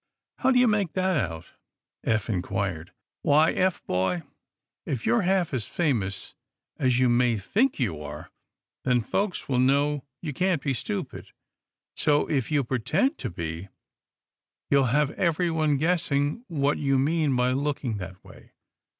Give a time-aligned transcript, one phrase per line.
[0.39, 1.45] "How do you make that out?"
[2.03, 2.91] Eph inquired.
[3.21, 4.23] "Why, Eph, boy,
[4.83, 6.33] if you're half as famous
[6.79, 8.31] as you may think you are,
[8.83, 11.27] then folks will know you can't be stupid.
[11.95, 13.67] So, if you pretend to be,
[14.71, 18.53] you'll have everyone guessing what you mean by looking that way.